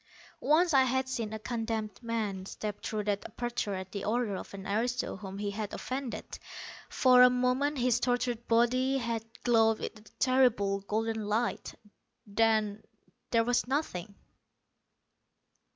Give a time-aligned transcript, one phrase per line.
[0.41, 4.51] Once I had seen a condemned man step through that aperture at the order of
[4.55, 6.39] an aristo whom he had offended.
[6.89, 11.75] For a moment his tortured body had glowed with a terrible golden light.
[12.25, 12.81] Then
[13.29, 14.15] there was nothing.